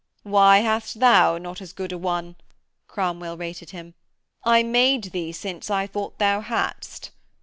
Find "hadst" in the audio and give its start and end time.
6.41-7.11